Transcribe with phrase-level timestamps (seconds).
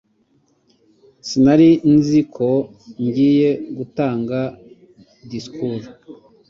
[1.27, 2.49] Sinari nzi ko
[3.05, 4.39] ngiye gutanga
[5.29, 5.87] disikuru.